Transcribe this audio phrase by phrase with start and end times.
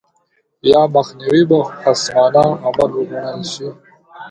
[0.71, 3.67] یا مخنیوی به خصمانه عمل وګڼل شي.